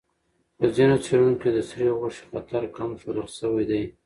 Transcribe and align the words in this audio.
په 0.57 0.65
ځینو 0.75 0.95
څېړنو 1.05 1.39
کې 1.41 1.49
د 1.53 1.57
سرې 1.69 1.89
غوښې 1.99 2.23
خطر 2.31 2.63
کم 2.75 2.89
ښودل 2.99 3.27
شوی 3.37 3.65
دی. 3.71 3.83